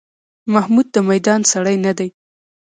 محمود 0.53 0.87
د 0.93 0.97
میدان 1.09 1.41
سړی 1.51 1.75
نه 1.85 1.91
دی. 1.97 2.09